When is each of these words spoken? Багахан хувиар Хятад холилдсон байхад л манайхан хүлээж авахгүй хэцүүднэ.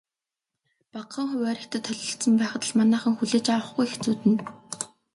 Багахан 0.93 1.27
хувиар 1.31 1.57
Хятад 1.61 1.83
холилдсон 1.89 2.33
байхад 2.37 2.63
л 2.67 2.73
манайхан 2.79 3.13
хүлээж 3.15 3.45
авахгүй 3.49 3.85
хэцүүднэ. 3.89 4.33